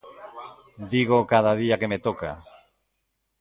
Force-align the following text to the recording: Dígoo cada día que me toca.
Dígoo 0.91 1.29
cada 1.33 1.51
día 1.61 1.79
que 1.79 1.91
me 1.91 1.99
toca. 2.07 2.31